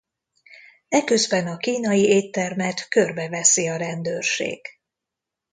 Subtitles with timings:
[0.87, 4.61] Eközben a kínai éttermet körbeveszi a rendőrség.